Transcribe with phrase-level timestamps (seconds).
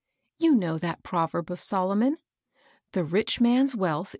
[0.39, 2.17] You know that proverb of Solomon,—
[2.93, 4.09] *The rich man's wealth